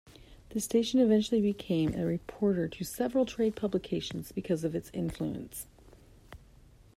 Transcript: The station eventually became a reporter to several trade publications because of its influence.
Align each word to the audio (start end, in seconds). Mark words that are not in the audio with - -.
The 0.49 0.59
station 0.59 0.99
eventually 0.99 1.41
became 1.41 1.93
a 1.93 2.07
reporter 2.07 2.67
to 2.67 2.83
several 2.83 3.23
trade 3.23 3.55
publications 3.55 4.31
because 4.31 4.63
of 4.63 4.73
its 4.73 4.89
influence. 4.95 5.67